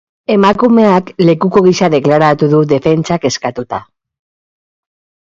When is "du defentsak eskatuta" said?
2.53-3.81